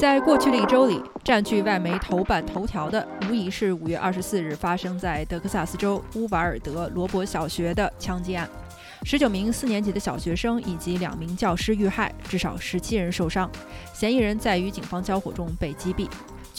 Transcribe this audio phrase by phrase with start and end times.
[0.00, 8.48] 在过去的一周里，占据外媒头版头条的无疑是五月二十四日发生在德克萨斯州乌瓦尔德罗伯小学的枪击案。
[9.02, 13.50] 十九名四年级的小学生以及两名教师遇害，至少十七人受伤。
[13.92, 16.08] 嫌疑人在与警方交火中被击毙。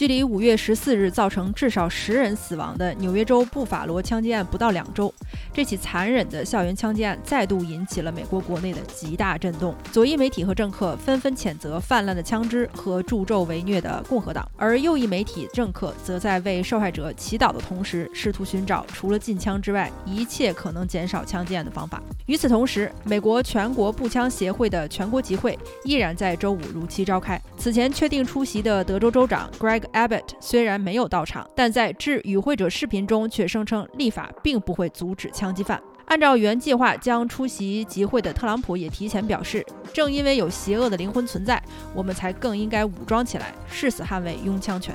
[0.02, 5.14] 距离五月十四日造成至少十人死亡的纽约州布法罗枪击案不到两周，
[5.54, 9.76] 这起残忍的校园枪击案再度引起了美国国内的极大震动。
[9.92, 22.02] 左翼媒体和政客纷纷谴责泛滥的枪支和助纣为虐的共和党，而右翼媒体政客则在为受害者祈祷的同时，试图寻找除了禁枪之外一切可能减少枪击案的方法。
[22.26, 27.40] 与此同时，美国全国步枪协会的全国集会依然在周五如期召开。
[27.56, 29.84] 此前确定出席的德州州长 Greg。
[29.94, 35.82] Abbott 虽然没有到场，但在致与会者视频中却声称立法并不会阻止枪击犯。
[36.06, 41.62] 按照原计划将出席集会的特朗普也提前表示，正因为有邪恶的灵魂存在，
[41.96, 44.94] 我们才更应该武装起来，誓死捍卫拥枪权。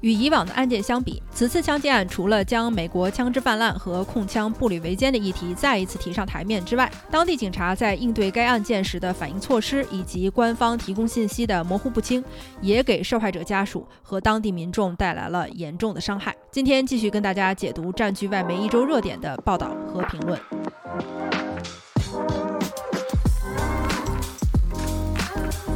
[0.00, 12.24] 与以往的案件相比，此次枪击案除了将美国枪支泛滥和控枪步履维艰的议题再一次提上台面之外，当地警察在应对该案件时的反应措施以及官方提供信息的模糊不清，
[12.62, 16.34] 也给受害者家属和当地民众带来了严重的伤害。
[16.50, 20.40] 今天继续跟大家解读占据外媒一周热点的报道和评论。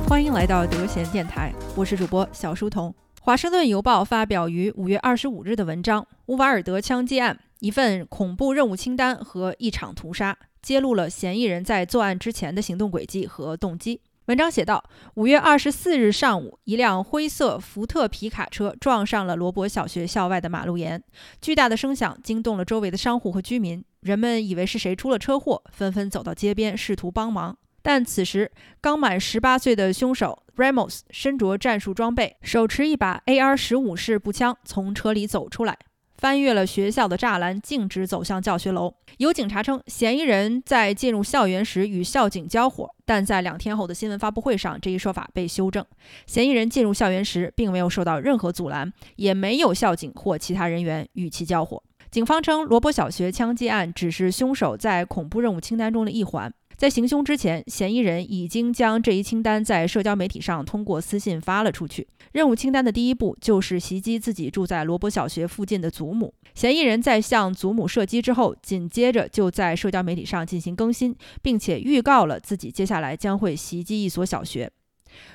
[0.08, 2.94] 欢迎来到德贤电台，我是主播小书童。
[3.24, 14.02] 华盛顿邮报发表于五月二十五日的文章《乌瓦尔德枪击案：一份恐怖任务清单和一场屠杀》，揭露了嫌疑人在作案之前的行动轨迹和动机。
[14.26, 21.02] 文章写道：五月二十四日上午，一辆灰色福特皮卡车撞上了罗伯小学校外的马路沿，
[21.40, 27.56] 巨大的声响惊动了周围的商户和居民，人们以为是谁出了车祸，纷纷走到街边试图帮忙。
[27.80, 28.50] 但此时，
[28.82, 35.76] 刚满十八岁的凶手 Ramos 身着战术装备，手持一把 AR 十五式步枪，从车里走出来，
[36.16, 38.94] 翻越了学校的栅栏，径直走向教学楼。
[39.18, 45.84] 有警察称，嫌疑人在进入校园时与校警交火，但在两天后的新闻发布会上，这一说法被修正。
[46.26, 51.82] 嫌疑人进入校园时，并没有受到任何阻拦，也没有校警或其他人员与其交火。
[52.10, 56.52] 警方称，罗伯小学枪击案只是凶手在恐怖任务清单中的一环。
[56.76, 62.06] 在行凶之前，嫌疑人已经将这一清单在社交媒体上通过私信发了出去。
[62.32, 66.34] 任务清单的第一步就是袭击自己住在罗伯小学附近的祖母。
[66.54, 74.70] 嫌疑人在向祖母射击之后，紧接着就在社交媒体上进行更新，并且预告了自己接下来将会袭击一所小学。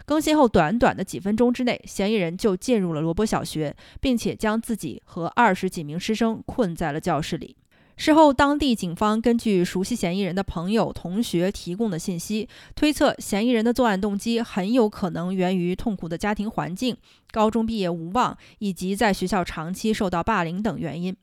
[0.06, 7.56] 更新后短短的几分钟之内，嫌疑人就进入了罗伯小学，并且将自己和二十几名师生困在了教室里。
[8.00, 16.96] 事后，当地警方根据熟悉嫌疑人的朋友、同学提供的信息，推测嫌疑人的作案动机很有可能源于痛苦的家庭环境、
[17.32, 21.14] 高中毕业无望以及在学校长期受到霸凌等原因。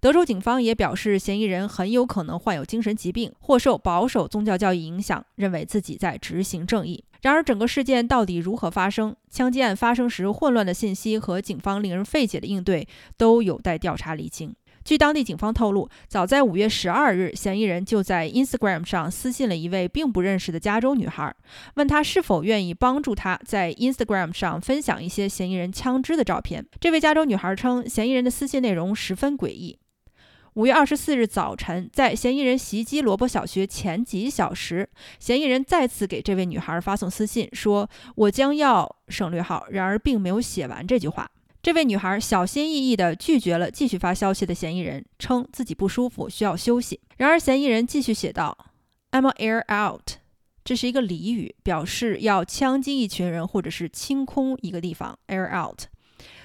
[0.00, 7.02] 德州警方也表示，嫌疑人很有可能患有精神疾病或受保守宗教教育影响，认为自己在执行正义。
[7.22, 9.16] 然而，整个事件到底如何发生？
[9.30, 12.86] 枪击案发生时混乱的信息和警方令人费解的应对，
[13.16, 14.54] 都有待调查厘清。
[14.84, 21.34] 据当地警方透露，早在五月十二日，嫌疑人就在 Instagram 上私信了一位并不认识的加州女孩，
[21.76, 26.66] 问她是否愿意帮助她在 Instagram 上分享一些嫌疑人枪支的照片。
[26.78, 29.78] 这位加州女孩称，嫌疑人的私信内容十分诡异。
[30.52, 41.28] 五月二十四日早晨，在嫌疑人袭击罗伯小学前几小时，嫌疑人再次给这位女孩发送私信，说：“我将要省略号。”然而，并没有写完这句话。
[41.64, 47.00] 这位女孩小心翼翼地拒绝了继续发消息的嫌疑人，称自己不舒服，需要休息。
[47.16, 48.54] 然而，嫌疑人继续写道
[49.12, 50.18] ：“I'm air out。”
[50.62, 55.18] 这是一个俚语，表示要枪击一群人或者是清空一个地方。
[55.28, 55.84] air out。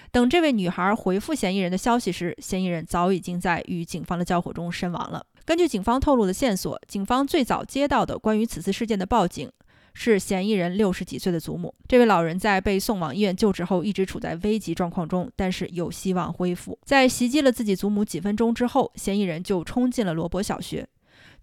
[0.09, 5.25] 等这位女孩回复嫌疑人的消息时，嫌疑人早已经在与警方的交火中身亡了。
[5.44, 9.52] 根据警方透露的线索，警方最早接到的关于此次事件的报警。
[9.94, 11.74] 是嫌疑人六十几岁的祖母。
[11.88, 16.78] 这位老人在被送往医院救治后，一直处在危急状况中，但是有希望恢复。
[16.86, 20.88] 在袭击了自己祖母几分钟之后，嫌疑人就冲进了罗伯小学。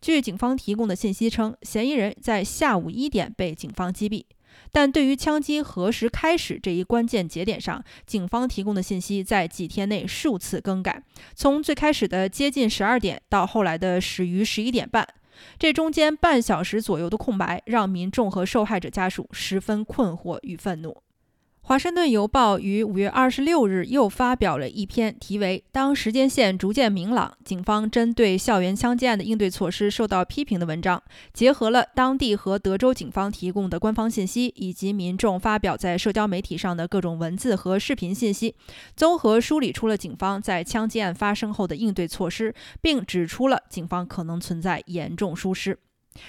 [0.00, 4.24] 据警方提供的信息称，嫌疑人在下午一点被警方击毙。
[4.72, 11.02] 但对于枪击何时开始这一关键节点上，警方提供的信息在几天内数次更改，
[11.34, 15.06] 从最开始的接近十二点到后来的始于十一点半。
[15.58, 20.96] 这中间半小时左右的空白，让民众和受害者家属十分困惑与愤怒。
[21.68, 31.02] 华盛顿邮报于五月二十六日又发表了一篇题为《当时间线逐渐明朗，警方针对校园枪击案的应对措施受到批评》的文章，
[31.32, 38.54] 结合了当地和德州警方提供的官方信息，以及民众发表在社交媒体上的各种文字和视频信息，
[38.94, 45.76] 综合梳理出了警方在枪击案发生后的应对措施，并指出了警方可能存在严重疏失。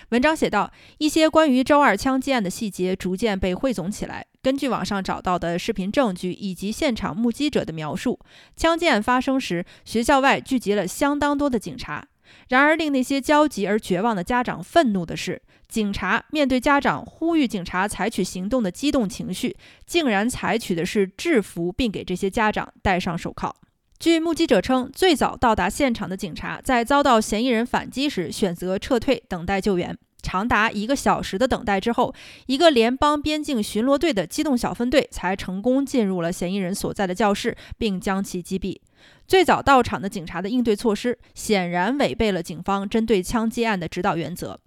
[0.09, 4.25] 文章写道：“一些关于周二枪击案的细节逐渐被汇总起来。
[4.47, 8.17] 根据网上找到的视频证据以及现场目击者的描述，
[8.55, 12.07] 枪击案发生时，学校外聚集了相当多的警察。
[12.47, 23.53] 然而，令那些焦急而绝望的家长愤怒的是，警察面对家长呼吁警察采取行动的激动情绪，竟然采取的是制服并给这些家长戴上手铐。”
[23.99, 29.97] 据目击者称，最早到达现场的警察在遭到嫌疑人反击时选择撤退，等待救援。
[30.27, 32.13] 长达一个小时的等待之后，
[32.47, 38.77] 一个联邦边境巡逻队的机动小分队才成功进入了嫌疑人所在的教室，并将其击毙。
[39.25, 44.59] 最早到场的警察的应对措施显然违背了警方针对枪击案的指导原则。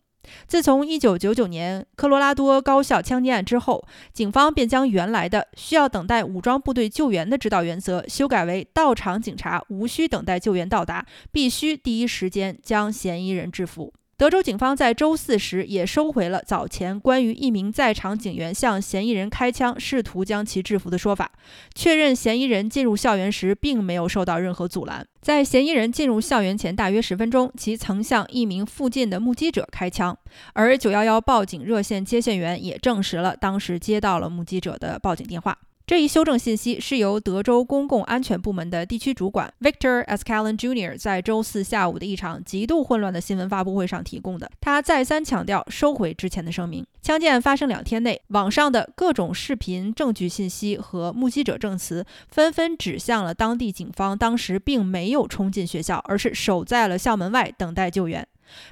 [0.46, 13.92] 自从1999年科罗拉多高校枪击案之后，警方便将原来的需要等待武装部队救援的指导原则修改为到场警察无需等待救援到达，必须第一时间将嫌疑人制服。
[14.20, 21.32] 德州警方在周四时也收回了早前关于一名在场警员向嫌疑人开枪，试图将其制服的说法，
[21.74, 25.06] 确认嫌疑人进入校园时并没有受到任何阻拦。
[25.22, 30.14] 在嫌疑人进入校园前大约十分钟，其曾向一名附近的目击者开枪，
[30.52, 35.56] 而911报警热线接线员也证实了当时接到了目击者的报警电话。
[35.90, 40.96] 这一修正信息是由德州公共安全部门的地区主管 Victor Escalon Jr.
[40.96, 44.48] 在周四下午的一场极度混乱的新闻发布会上提供的。
[44.60, 46.86] 他再三强调收回之前的声明。
[47.02, 58.24] 枪击案发生两天内，网上的各种视频证据信息和目击者证词纷纷指向了当地警方当时并没有冲进学校，而是守在了校门外等待救援。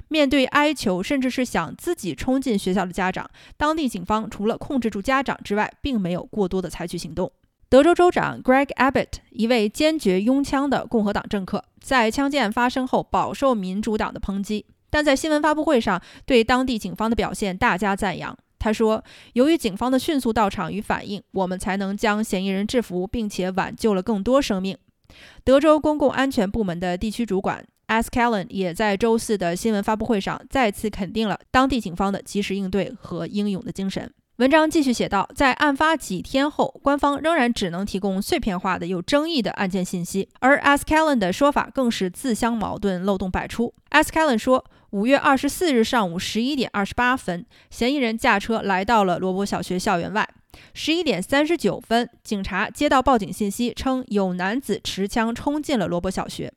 [0.07, 7.31] 面对哀求，甚至是想自己冲进学校的家长，当地警方除了控制住家长之外，并没有过多的采取行动。
[7.69, 18.35] 德州州长 Greg Abbott，一位坚决拥枪的共和党政客，在枪击案发生后饱受民主党的抨击，但在新闻发布会上对当地警方的表现大加赞扬。
[18.57, 19.01] 他说
[19.33, 24.77] ：“由于警方的迅速到场与反应，我们才能将嫌疑人制服，并且挽救了更多生命。”
[25.45, 27.65] 德州公共安全部门的地区主管。
[27.89, 34.11] A s c a l l e n 也在周四的新闻发布会上再次肯定了当地警方的及时应对和英勇的精神。
[34.37, 43.73] 文章继续写道，在案发几天后，官方仍然只能提供碎片化的、有争议的案件信息，而 a s c a l l e n 的说法更是自相矛盾、漏洞百出。
[43.89, 50.29] a s c a l l e n 说，五月二十四日上午十一点二十八分，嫌疑人驾车来到了罗伯小学校园外。
[50.73, 56.53] 十一点三十九分，警察接到报警信息，称有男子持枪冲进了罗伯小学。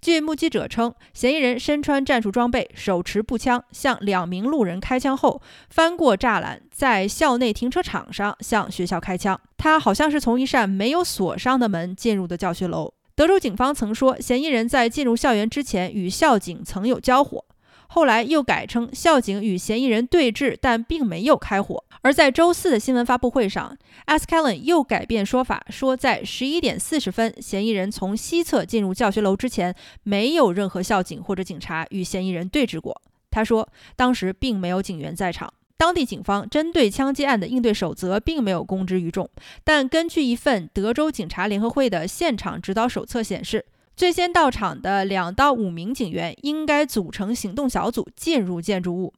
[0.00, 9.40] 据目击者称，嫌疑人身穿战术装备，手持步枪，向两名路人开枪后，翻过栅栏，在校内停车场上向学校开枪。
[9.56, 12.92] 他好像是从一扇没有锁上的门进入的教学楼。
[13.14, 17.44] 德州警方曾说，嫌疑人在进入校园之前与校警曾有交火。
[17.92, 21.84] 后来又改称校警与嫌疑人对峙，但并没有开火。
[22.02, 23.76] 而在周四的新闻发布会上
[24.06, 33.02] a s c a l l e n 又改变说法，说在十一点四十分，嫌疑人从西侧进入教学楼之前，没有任何校警或者警察与嫌疑人对峙过。
[33.28, 35.52] 他说，当时并没有警员在场。
[35.76, 39.28] 当地警方针对枪击案的应对守则并没有公之于众，
[39.64, 43.66] 但根据一份德州警察联合会的现场指导手册显示。
[44.00, 49.12] 最先到场的两到五名警员应该组成行动小组进入建筑物，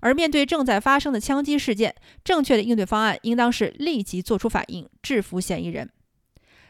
[0.00, 5.88] 而面对正在发生的枪击事件，正确的应对方案应当是立即做出反应，制服嫌疑人。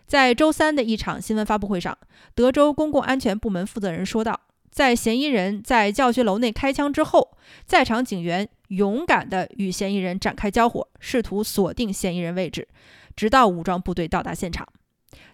[0.07, 1.97] 在周三的一场新闻发布会上，
[2.35, 4.39] 德州公共安全部门负责人说道
[4.71, 12.69] ：“在嫌疑人在教学楼内开枪之后，在场警员勇敢地与嫌疑人展开交火，试图锁定嫌疑人位置，
[13.17, 14.69] 直到武装部队到达现场。”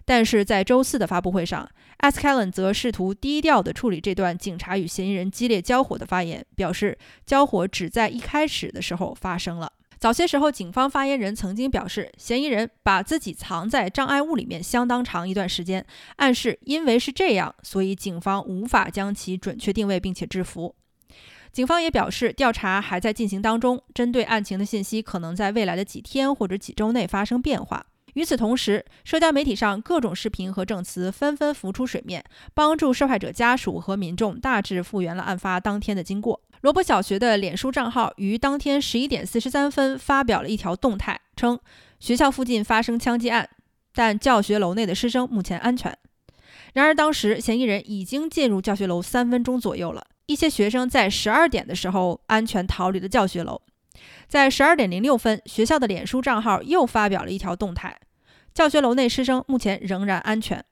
[0.05, 9.71] 但是在周四的发布会上 a s c a l l e n 则试图低调地处理这段警察与嫌疑人激烈交火的发言，表示交火只在一开始的时候发生了。
[9.99, 15.85] 早些时候，警方发言人曾经表示，嫌疑人把自己藏在障碍物里面相当长一段时间，
[16.15, 20.73] 暗示因为是这样，所以警方无法将其准确定位并且制服。
[21.51, 27.85] 警方也表示，调查还在进行当中，针对案情的信息可能在未来的几天或者几周内发生变化。
[28.13, 36.41] 与此同时，社交媒体上各种视频和证词纷纷浮出水面，帮助受害者家属和民众大致复原了案发当天的经过。
[36.61, 41.19] 罗伯小学的脸书账号于当天十一点四十三分发表了一条动态。
[41.35, 41.59] 称
[41.99, 43.49] 学校附近发生枪击案，
[43.95, 45.97] 但教学楼内的师生目前安全。
[46.73, 53.59] 然而，当时嫌疑人已经进入教学楼三分钟左右了，一些学生在十二点的时候安全逃离了教学楼。
[54.31, 57.99] 在十二点零六分，学校的脸书账号又发表了一条动态：
[58.53, 60.63] 教学楼内师生目前仍然安全。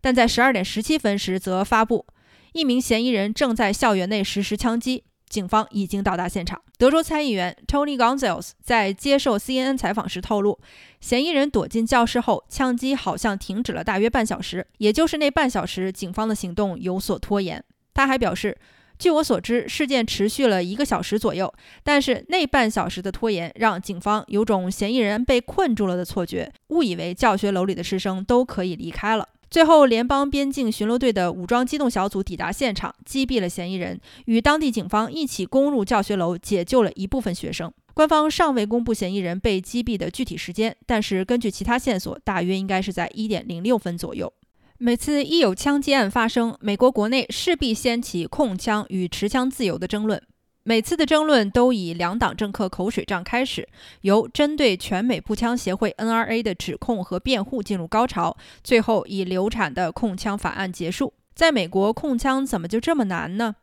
[0.00, 2.06] 但在十二点十七分时，则发布
[2.54, 6.62] 一名嫌疑人正在校园内实施枪击，警方已经到达现场。
[6.78, 10.58] 德州参议员 Tony Gonzalez 在接受 CNN 采访时透露，
[10.98, 17.62] 嫌疑人躲进教室后，枪击好像停止了大约半小时，也就是那半小时，警方的行动有所拖延。
[17.92, 18.56] 他还表示。
[18.98, 21.52] 据我所知，事件持续了一个小时左右，
[21.84, 29.28] 但是那半小时的拖延让警方有种嫌疑人被困住了的错觉，误以为教学楼里的师生都可以离开了。
[29.48, 37.72] 最后，联邦边境巡逻队的武装机动小组抵达现场，击毙了嫌疑人，与当地警方一起攻入教学楼，解救了一部分学生。
[37.94, 44.32] 官方尚未公布嫌疑人被击毙的具体时间，但是根据其他线索，大约应该是在一点零六分左右。
[44.80, 50.22] 每次一有枪击案发生，美国国内势必掀起控枪与持枪自由的争论。
[50.62, 53.68] 每次的争论都以两党政客口水仗开始，
[54.02, 61.12] 由针对全美步枪协会 （NRA） 的指控和辩护进入高潮，最后以流产的控枪法案结束。
[61.34, 63.56] 在美国，控枪怎么就这么难呢？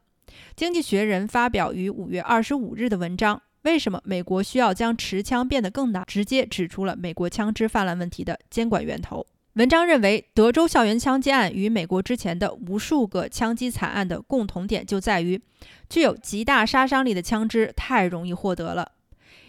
[0.54, 9.26] 经济学人发表于五月二十五日的文章《为什么美国需要将持枪变得更难》，直接指出了美国枪支泛滥问题的监管源头。
[9.56, 15.42] 文章认为，德州校园枪击案与美国之前的无数个枪击惨案的共同点就在于，
[15.90, 18.92] 具有极大杀伤力的枪支太容易获得了。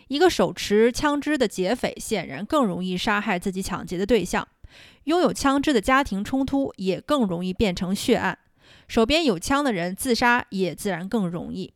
[0.06, 4.46] 一个手持枪支的劫匪显然更容易杀害自己抢劫的对象，
[5.04, 8.38] 拥有枪支的家庭冲突也更容易变成血案，
[8.86, 11.74] 手边有枪的人自杀也自然更容易。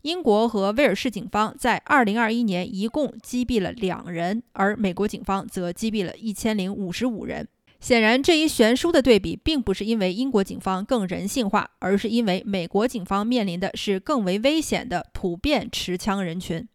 [0.00, 7.46] 英国和威尔士警方在2021年一共击毙了两人，而美国警方则击毙了一千零五十五人。
[7.80, 16.66] 显然，这一悬殊的对比并不是因为英国警方更人性化，而是因为美国警方面临的是更为危险的普遍持枪人群。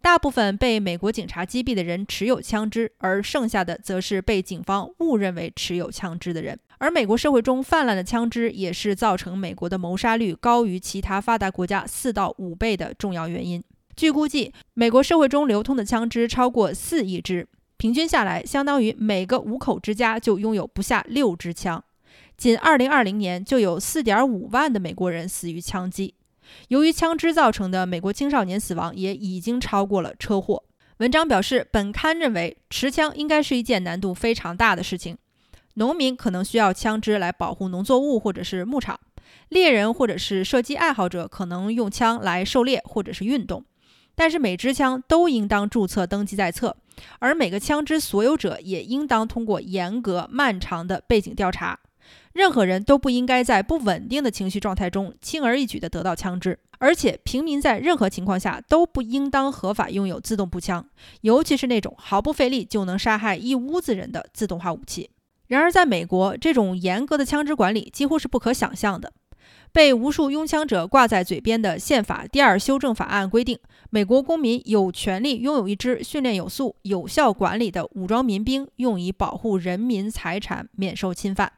[0.00, 6.56] 大部分被美国警察击毙的人持有枪支，而剩下的则是被警方误认为持有枪支的人。
[6.78, 13.60] 而美国社会中泛滥的枪支，也是造成美国的谋杀率高于其他发达国家四到五倍的重要原因。
[13.96, 17.48] 据估计，美国社会中流通的枪支超过四亿支。
[17.76, 21.82] 平均下来，相当于每个五口之家就拥有不下六支枪。
[22.36, 26.14] 仅2020年就有4.5万的美国人死于枪击。
[26.68, 30.62] 由于枪支造成的美国青少年死亡也已经超过了车祸。
[30.98, 35.18] 文章表示，本刊认为持枪应该是一件难度非常大的事情。
[35.74, 38.98] 农民可能需要枪支来保护农作物或者是牧场，
[39.50, 43.62] 猎人或者是射击爱好者可能用枪来狩猎或者是运动。
[44.14, 46.74] 但是每支枪都应当注册登记在册，
[47.18, 51.78] 而每个枪支所有者也应当通过严格漫长的背景调查。
[52.32, 60.86] 任何人都不应该在不稳定的情绪状态中轻而易举地得到枪支，而且平民在任何情况下都不应当合法拥有自动步枪，
[61.22, 65.10] 尤其是那种毫不费力就能杀害一屋子人的自动化武器。
[65.46, 69.12] 然而，在美国，这种严格的枪支管理几乎是不可想象的。
[69.76, 73.58] 被无数拥枪者挂在嘴边的宪法第二修正法案规定，
[73.90, 81.52] 美国公民有权利拥有一支训练有素、有效管理的武装民兵，用以保护人民财产免受侵犯。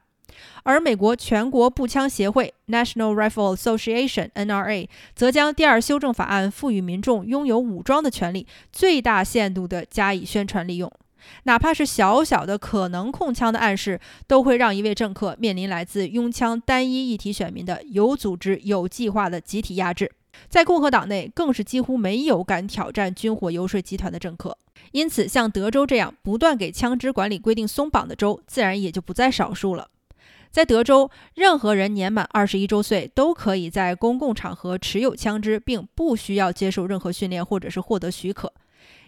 [0.65, 10.93] 而美国全国步枪协会 （National Rifle Association，NRA） 则将第二修正法案赋予民众拥有武装的权利最大限度地加以宣传利用。
[11.45, 20.11] 哪怕是小小的可能控枪的暗示，都会让一位政客面临来自拥枪单一议题选民的有组织、有计划的集体压制。
[20.49, 24.57] 在共和党内，更是几乎没有敢挑战军火游说集团的政客。
[24.93, 29.89] 因此，像德州这样不断给枪支管理规定松绑的州，自然也就不在少数了。
[30.51, 38.53] 在德州，任何人年满二十一周岁都可以在公共场合持有枪支，并不需要接受任何训练或者是获得许可。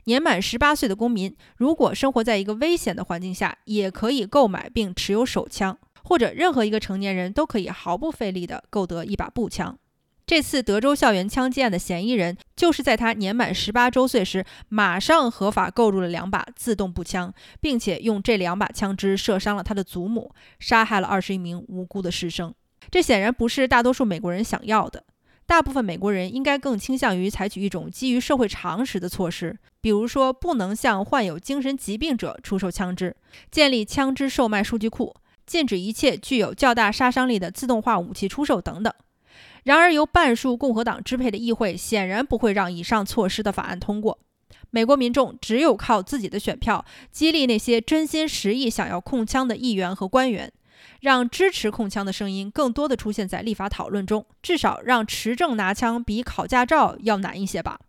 [0.04, 9.78] 年满十八岁的公民，如果生活在一个危险的环境下，也可以购买并持有手枪，或者任何一个成年人都可以毫不费力地购得一把步枪。
[10.26, 22.54] 这次德州校园枪击案的嫌疑人，就是在他年满十八周岁时，马上合法购入了两把自动步枪，并且用这两把枪支射伤了他的祖母，杀害了二十一名无辜的师生。
[22.92, 25.04] 这显然不是大多数美国人想要的。
[25.47, 33.16] 大部分美国人应该更倾向于采取一种基于社会常识的措施，比如说不能向患有精神疾病者出售枪支，
[33.50, 35.14] 建立枪支售卖数据库，
[35.46, 38.92] 禁止一切具有较大杀伤力的自动化武器出售等等。
[39.64, 44.18] 然而，由半数共和党支配的议会显然不会让以上措施的法案通过。
[44.70, 50.52] 美国民众只有靠自己的选票，激励那些真心实意想要控枪的议员和官员，
[51.00, 57.80] 让支持控枪的声音更多的出现在立法讨论中，至少让持证拿枪比考驾照要难一些吧。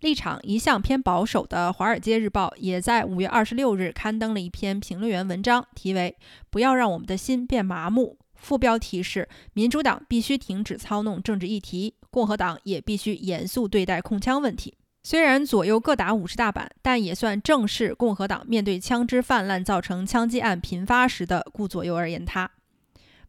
[0.00, 6.16] 立场一向偏保守的《华尔街日报》也在五月二十六日刊登了一篇评论员文章，题为
[6.50, 8.18] “不要让我们的心变麻木”。
[8.36, 14.76] 副标题是“民主党必须停止操弄政治议题，共和党也必须严肃对待控枪问题”。
[15.02, 22.50] 虽然左右各打五十大板，但也算正是共和党面对枪支泛滥造成枪击案频发时的顾左右而言他。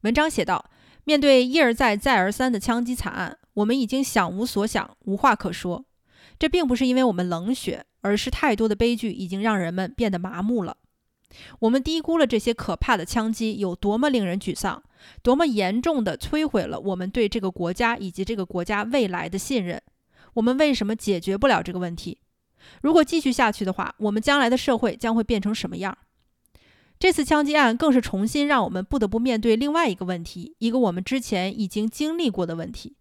[0.02, 0.70] 文章写道
[1.06, 5.86] ：“面对一而再、再而三的枪击惨案，我们已经想无所想，无话可说。”
[6.40, 10.78] 这并不是因为我们冷血，而是太多的悲剧已经让人们变得麻木了。
[11.60, 14.82] 我们低估了这些可怕的枪击有多么令人沮丧，
[15.22, 19.82] 多么严重地摧毁了我们对这个国家以及这个国家未来的信任。
[20.36, 22.20] 我们为什么解决不了这个问题？
[22.82, 25.98] 如果继续下去的话，我们将来的社会将会变成什么样？
[27.00, 32.96] 这次枪击案更是重新让我们不得不面对另外一个问题，一个我们之前已经经历过的问题。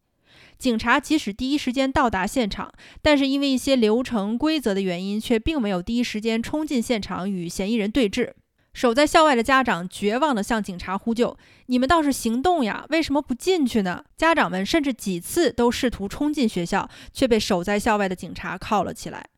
[0.58, 2.72] 警察即使第一时间到达现场，
[3.02, 8.32] 但是因为一些流程规则的原因，却并没有第一时间冲进现场与嫌疑人对峙。
[8.72, 11.36] 守在校外的家长绝望地向警察呼救
[11.66, 19.28] ：“你们倒是行动呀，为什么不进去呢？”家长们甚至几次都试图冲进学校，却被守在校外的警察铐了起来。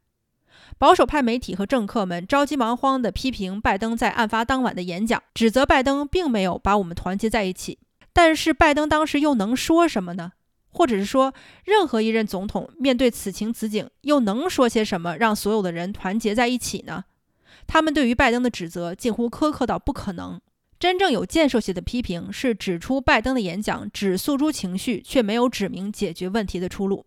[0.76, 7.78] 保守派媒体和政客们着急忙慌地批评拜登在案发当晚的演讲，指责拜登并没有把我们团结在一起。
[8.12, 10.32] 但是拜登当时又能说什么呢？
[10.70, 11.32] 或者是说，
[11.64, 17.04] 任何一任总统面对此情此景，又能说些什么让所有的人团结在一起呢？
[17.66, 20.40] 他们对于拜登的指责近乎苛刻到不可能。
[20.78, 27.04] 真正有建设性的批评是指出拜登的演讲只诉诸情绪，却没有指明解决问题的出路。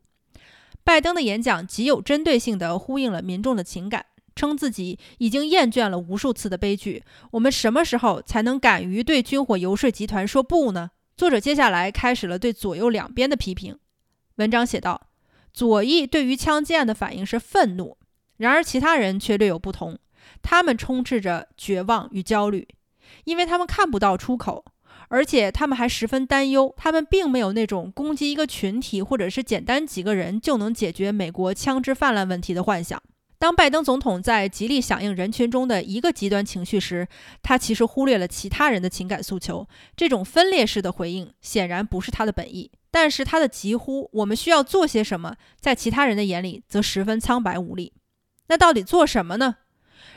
[0.84, 7.04] 拜登的演讲极有针对性地呼应了民众的情感，称自己已经厌倦了无数次的悲剧。
[7.32, 10.92] 我们什么时候才能敢于对军火游说集团说不呢？
[11.22, 13.78] 作者接下来开始了对左右两边的批评。
[14.38, 15.10] 文章写道
[15.54, 17.96] ：“左翼对于枪击案的反应是愤怒，
[18.38, 20.00] 然而其他人却略有不同。
[20.42, 22.68] 他们充斥着绝望与焦虑，
[23.26, 24.66] 因为他们看不到出口，
[25.10, 26.74] 而且他们还十分担忧。
[26.76, 33.00] 他们并没有那种攻击一个群体或者是简单几个人就能解决美国枪支泛滥问题的幻想。”
[33.42, 37.08] 当拜登总统在极力响应人群中的一个极端情绪时，
[37.42, 39.68] 他其实忽略了其他人的情感诉求。
[39.98, 42.70] 这种分裂式的回应显然不是他的本意。
[42.92, 47.94] 但是他的疾呼“我们需要做些什么”在其他人的眼里则十分苍白无力。
[48.50, 49.56] 那到底做什么呢？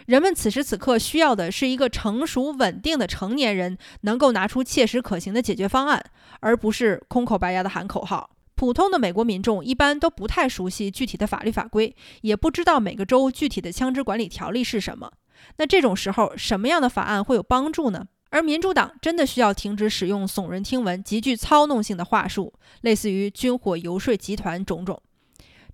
[0.05, 6.05] 人们此时此刻需要的是一个成熟稳定的成年人，能够拿出切实可行的解决方案，
[6.41, 8.34] 而不是空口白牙的喊口号。
[8.57, 15.13] 普通的美国民众一般都不太熟悉具体的法律法规，也不知道每个州具体的枪支管理条例是什么。
[15.57, 18.07] 那这种时候，什么样的法案会有帮助呢？
[18.31, 25.01] 而民主党真的需要停止使用耸人听闻、极具操弄性的话术，类似于军火游说集团种种。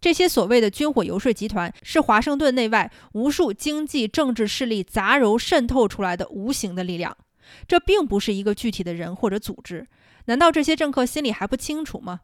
[0.01, 7.17] 这些所谓的军火游说集团，是华盛顿内外无数经济政治势力杂糅渗透出来的无形的力量。
[7.69, 9.87] 这并不是一个具体的人或者组织。
[10.27, 12.21] 难道这些政客心里还不清楚吗？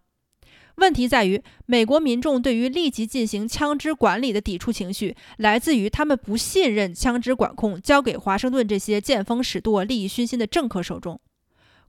[0.77, 11.19] 问题在于，美国民众对于立即进行枪支管理的抵触情绪，来自于他们不信任枪支管控交给华盛顿这些见风使舵、利益熏心的政客手中。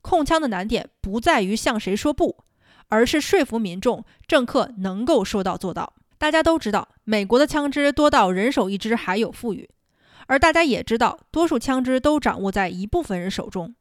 [0.02, 2.38] 控枪的难点不在于向谁说不，
[2.88, 5.94] 而是说服民众，政客能够说到做到。
[6.18, 9.70] 大家都知道，美国的枪支多到人手一支还有富裕，
[10.28, 13.76] 而大家也知道，多数枪支都掌握在一部分人手中。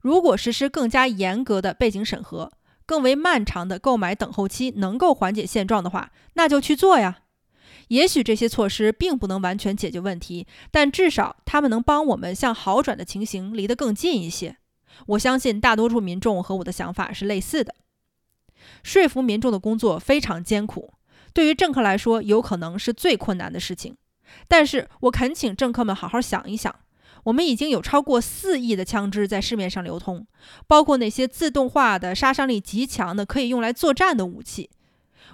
[0.00, 2.50] 如果实施更加严格的背景审核，
[2.90, 7.20] 更为漫长的购买等候期能够缓解现状的话，那就去做呀。
[7.86, 14.56] 也许这些措施并不能完全解决问题，但至少他们能帮我们向好转的情形离得更近一些。
[15.06, 17.76] 我相信大多数民众和我的想法是类似的。
[18.82, 20.94] 说服民众的工作非常艰苦，
[21.32, 23.96] 对于政客来说，有可能是最困难的事情。
[24.48, 26.74] 但是我恳请政客们好好想一想。
[27.24, 30.26] 我们已经有超过四亿的枪支在市面上流通，
[30.66, 34.70] 包括那些自动化的、杀伤力极强的、可以用来作战的武器。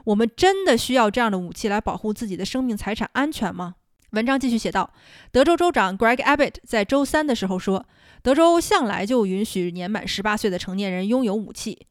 [0.04, 3.74] 我们真的需要这样的武器来保护自己的生命财产安全吗？
[4.10, 4.92] 文章继续写道：
[5.32, 7.84] 德州州长 Greg Abbott 在周三的时候说，
[8.22, 11.86] 德州向来就允许年满十八岁的成年人拥有武器，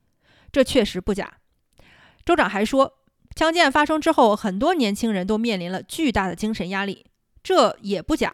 [0.51, 1.39] 这确实不假。
[2.23, 2.93] 州长还说，
[3.35, 7.05] 枪击案发生之后，很多年轻人都面临了巨大的精神压力，
[7.43, 8.33] 这也不假。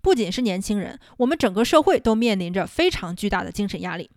[0.00, 4.10] 不仅是年轻人，我们整个社会都面临着非常巨大的精神压力。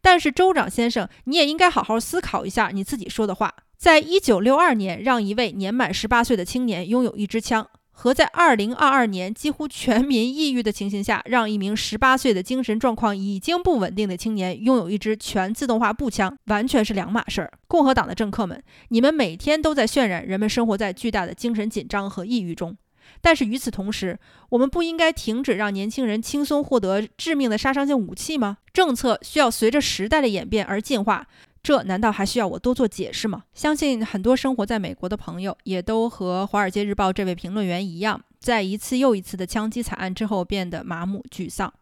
[0.00, 3.52] 但是，州长先生，你也应该好好思考一下你自己说的话。
[3.76, 17.52] 在一九六二年，让一位年满十八岁的青年拥有一支枪，和在二零二二年几乎全民抑郁的情形下，让一名十八岁的精神状况已经不稳定的青年拥有一支全自动化步枪，完全是两码事儿。
[17.68, 22.74] 共和党的政客们，你们每天都在渲染人们生活在巨大的精神紧张和抑郁中，
[23.20, 28.58] 但是与此同时，我们不应该停止让年轻人轻松获得致命的杀伤性武器吗？
[28.72, 31.26] 政策需要随着时代的演变而进化。
[31.62, 33.42] 这难道还需要我多做解释吗？
[33.52, 41.72] 相信很多生活在美国的朋友也都和《华尔街日报》这位评论员一样，在一次又一次的枪击惨案之后变得麻木沮丧。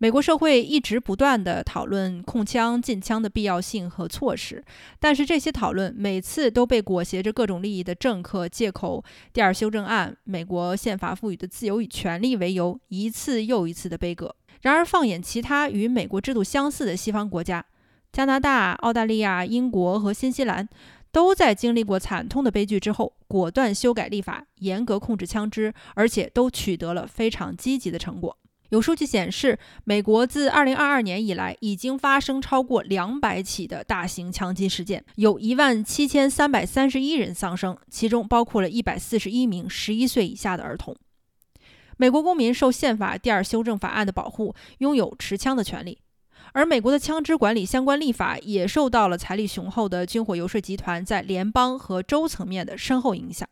[0.00, 4.64] 美国社会一直不断地讨论控枪、禁枪的必要性和措施，
[5.00, 14.32] 但是这些讨论每次都被裹挟着各种利益的政客借口第二修正案、美国宪法赋予的自由与权利为由，一次又一次的悲歌。
[14.62, 17.64] 然而，放眼其他与美国制度相似的西方国家，
[18.12, 20.68] 加拿大、澳大利亚、英国和新西兰
[21.10, 28.36] 都在经历过惨痛的悲剧之后，果断修改立法，严格控制枪支，而且都取得了非常积极的成果。
[28.70, 40.94] 有数据显示，美国自2022年以来已经发生超过200起的大型枪击事件，有一万七千三百三十一人丧生，其中包括了一百四十一名11岁以下的儿童。
[41.96, 45.98] 美国公民受宪法第二修正法案的保护，拥有持枪的权利。
[46.52, 53.48] 而美国的枪支管理相关立法也受到了财力雄厚的军火游说集团在联邦和州层面的深厚影响。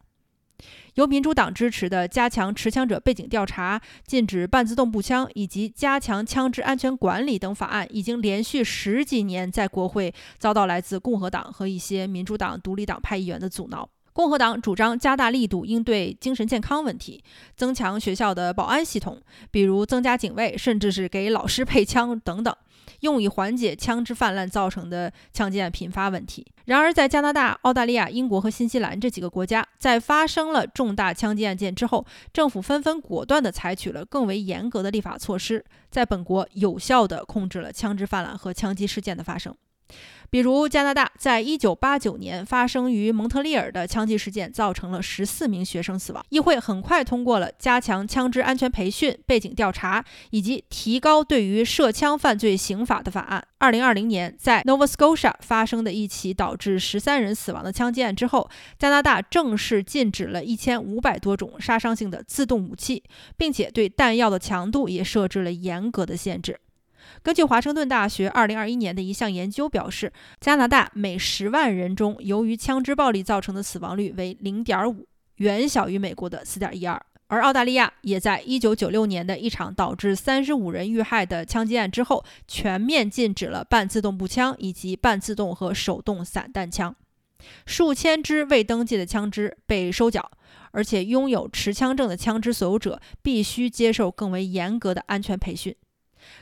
[0.95, 13.89] 由民主党支持的加强持枪者背景调查、禁止半自动步枪以及加强枪支安全管理等法案，已经连续十几年在国会遭到来自共和党和一些民主党独立党派议员的阻挠。
[14.13, 17.23] 共和党主张加大力度应对精神健康问题，
[17.55, 22.57] 增强学校的保安系统，比如增加警卫，甚至是给老师配枪等等。
[23.01, 26.47] 用以缓解枪支泛滥造成的枪击案频发问题。
[26.67, 39.55] 然而，在加拿大、澳大利亚、英国和新西兰这几个国家，在发生了重大枪击案件之后，政府纷纷果断地采取了更为严格的立法措施，在本国有效地控制了枪支泛滥和枪击事件的发生。
[40.29, 46.23] 比如，加拿大在一九八九年发生于蒙特利尔的枪击事件，造成了十四名学生死亡。
[46.31, 53.43] 议会很快通过了加强枪支安全培训、背景调查以及提高对于涉枪犯罪刑法的法案。
[53.59, 63.05] 二零二零年，在 Nova Scotia 发生的一起导致十三人死亡的枪击案之后，加拿大正式禁止了一千五百多种杀伤性的自动武器，
[63.37, 66.59] 并且对弹药的强度也设置了严格的限制。
[67.23, 75.05] 根据华盛顿大学2021年的一项研究表示，加拿大每10万人中，由于枪支暴力造成的死亡率为0.5，
[75.37, 77.01] 远小于美国的4.12。
[77.29, 86.95] 而澳大利亚也在1996年的一场导致35人遇害的枪击案之后，全面禁止了半自动步枪以及半自动和手动散弹枪，
[87.67, 90.31] 数千支未登记的枪支被收缴，
[90.71, 95.75] 而且拥有持枪证的枪支所有者必须接受更为严格的安全培训。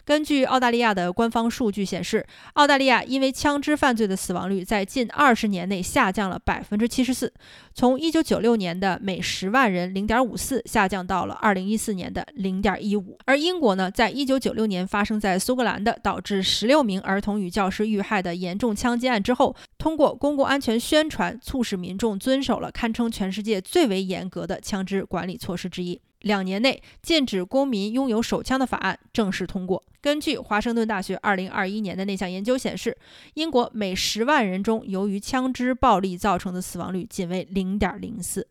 [0.05, 7.33] 根据澳大利亚的官方数据显示，澳大利亚因为枪支犯罪的死亡率在近二十年内下降了百分之七十四，
[7.73, 13.19] 从一九九六年的每十万人零点五四下降到了二零一四年的零点一五。
[13.25, 26.01] 而英国呢，在一九九六年发生在苏格兰的导致十六名儿童与教师遇害的严重枪击案之后，通过公共安全宣传，促使民众遵守了堪称全世界最为严格的枪支管理措施之一。
[26.25, 29.83] 两年内禁止公民拥有手枪的法案正式通过。
[30.01, 32.97] 根据华盛顿大学2021年的那项研究显示，
[33.35, 38.45] 英国每十万人中，由于枪支暴力造成的死亡率仅为0.04。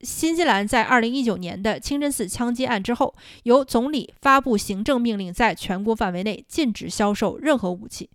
[0.00, 8.10] 新西兰在2019年的清真寺枪击案之后，由总理发布行政命令，在全国范围内禁止销售任何武器。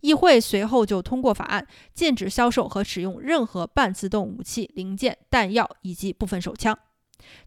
[0.00, 6.78] 议会随后就通过法案，禁止销售和使用任何半自动武器零件、弹药以及部分手枪。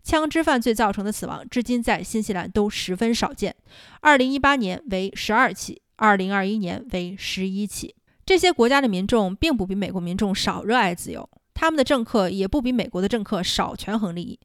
[0.04, 3.56] 枪支犯罪造成的死亡，至今在新西兰都十分少见。
[4.02, 7.96] 二零一八年为十二起，二零二一年为十一起。
[8.26, 14.40] 这些国家的民众并不比美国民众少热爱自由，他们的政客也不比美国的政客少权衡利益。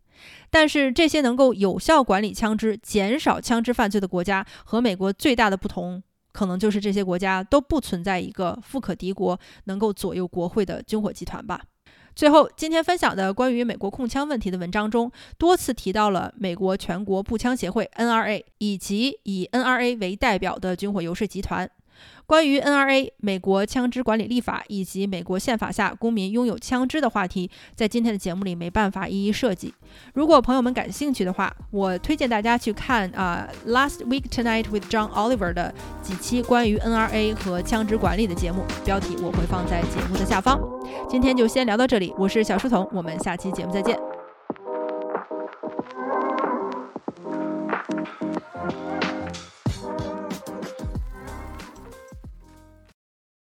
[0.51, 11.62] 但是，这些能够有效管理枪支、减少枪支犯罪的国家，和美国最大的不同，可能就是这些国家都不存在一个富可敌国、能够左右国会的军火集团吧。
[12.20, 21.70] 最后，今天分享的关于美国控枪问题的文章中，多次提到了美国全国步枪协会 （NRA） 以及以 NRA 为代表的军火游说集团。
[22.26, 29.74] 关于 NRA、美国枪支管理立法以及美国宪法下公民拥有枪支的话题，在今天的节目里没办法一一涉及。
[30.14, 40.60] 如果朋友们感兴趣的话，我推荐大家去看啊《Last Week Tonight with John Oliver》的几期关于 NRA 和枪支管理的节目，标题我会放在节目的下方。
[41.08, 44.19] 今天就先聊到这里，我是小书童，我们下期节目再见。